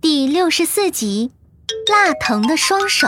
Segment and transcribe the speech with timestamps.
[0.00, 1.32] 第六十四集，
[1.90, 3.06] 辣疼的双手。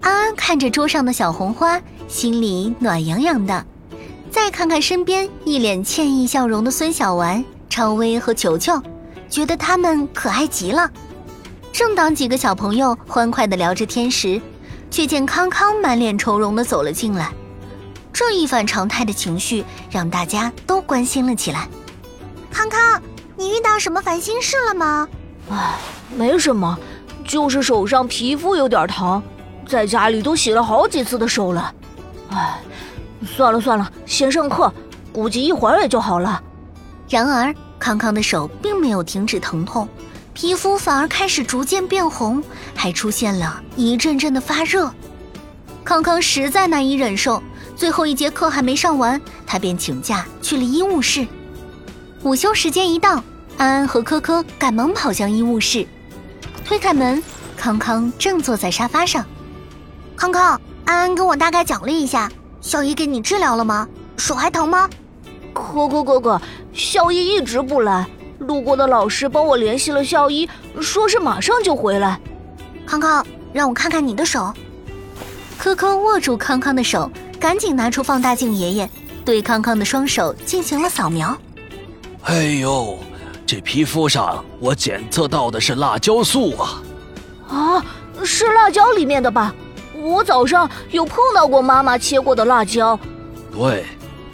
[0.00, 3.64] 安安看着桌上的小红花，心里暖洋洋的。
[4.30, 8.82] 再看看身边一脸歉意笑容的孙小丸、超威和球球，
[9.28, 10.90] 觉得他们可爱极了。
[11.72, 14.40] 正当几个小朋友欢快的聊着天时，
[14.90, 17.32] 却见康康满脸愁容的走了进来。
[18.12, 21.68] 这一反常态的情绪让大家都关心了起来。
[22.50, 23.00] 康康，
[23.36, 25.08] 你遇到什么烦心事了吗？
[25.50, 25.76] 唉，
[26.16, 26.78] 没什么，
[27.24, 29.22] 就是手上皮肤有点疼，
[29.66, 31.74] 在家里都洗了好几次的手了。
[32.30, 32.60] 唉，
[33.26, 34.72] 算了算了，先上课，
[35.12, 36.42] 估计一会儿也就好了。
[37.08, 39.88] 然而，康康的手并没有停止疼痛，
[40.34, 42.42] 皮肤反而开始逐渐变红，
[42.74, 44.92] 还出现了一阵阵的发热。
[45.84, 47.42] 康康实在难以忍受，
[47.74, 51.26] 最后一节课还没上完，他便请假去了医务室。
[52.24, 53.22] 午休时间一到，
[53.56, 55.86] 安安和科科赶忙跑向医务室，
[56.64, 57.22] 推开门，
[57.56, 59.24] 康康正坐在沙发上。
[60.16, 62.28] 康康，安安跟我大概讲了一下，
[62.60, 63.88] 校医给你治疗了吗？
[64.16, 64.90] 手还疼吗？
[65.52, 66.42] 科科哥哥，
[66.72, 68.04] 校医一直不来，
[68.40, 70.48] 路过的老师帮我联系了校医，
[70.80, 72.20] 说是马上就回来。
[72.84, 74.52] 康康，让我看看你的手。
[75.56, 78.90] 科科握住康康的手，赶紧拿出放大镜，爷爷
[79.24, 81.36] 对康康的双手进行了扫描。
[82.28, 82.98] 哎呦，
[83.46, 86.82] 这皮肤上我检测到的是辣椒素啊！
[87.48, 87.84] 啊，
[88.22, 89.54] 是辣椒里面的吧？
[89.94, 93.00] 我早上有碰到过妈妈切过的辣椒。
[93.50, 93.86] 对，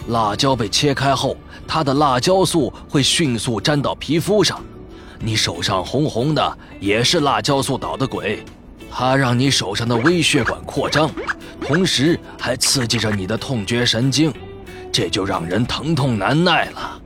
[0.09, 1.37] 辣椒被切开后，
[1.69, 4.61] 它的辣椒素会迅速粘到皮肤上。
[5.21, 8.45] 你手上红红的，也是辣椒素捣的鬼。
[8.91, 11.09] 它让你手上的微血管扩张，
[11.61, 14.35] 同时还刺激着你的痛觉神经，
[14.91, 17.01] 这就让人疼痛难耐了。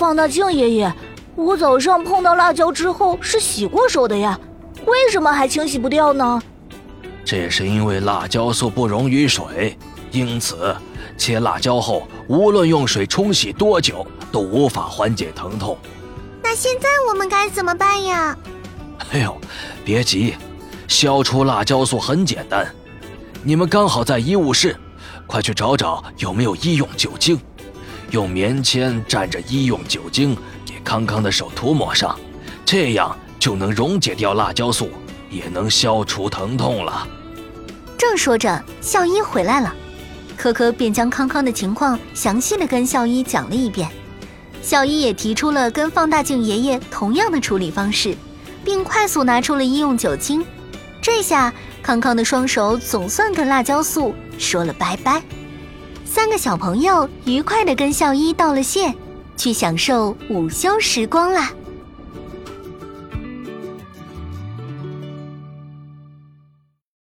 [0.00, 0.90] 放大镜爷爷，
[1.36, 4.40] 我早上碰到辣椒之后是洗过手的呀，
[4.86, 6.40] 为什么还清洗不掉呢？
[7.22, 9.76] 这是因为辣椒素不溶于水，
[10.10, 10.74] 因此
[11.18, 15.76] 切辣椒后，无论用水冲洗多久，都无法缓解疼痛。
[16.42, 18.34] 那现在我们该怎么办呀？
[19.12, 19.36] 哎呦，
[19.84, 20.34] 别急。
[20.88, 22.66] 消除辣椒素很简单，
[23.42, 24.74] 你们刚好在医务室，
[25.26, 27.38] 快去找找有没有医用酒精，
[28.10, 32.18] 用棉签蘸着医用酒精给康康的手涂抹上，
[32.64, 34.90] 这样就能溶解掉辣椒素，
[35.30, 37.06] 也能消除疼痛了。
[37.96, 39.74] 正说着，校医回来了，
[40.36, 43.88] 科科便将康康的情况详细的跟校医讲了一遍，
[44.62, 48.16] 校医也提出了跟放大镜爷爷同样的处理方式，
[48.64, 50.44] 并快速拿出了医用酒精。
[51.02, 55.22] 这下康康的双手总算跟辣椒素说了拜拜。
[56.20, 58.92] 三个小朋友愉快地跟校医道了谢，
[59.38, 61.40] 去享受午休时光了。